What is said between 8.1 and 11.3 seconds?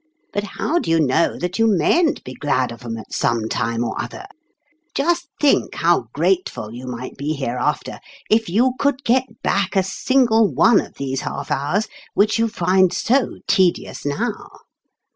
if you could get back a single one of these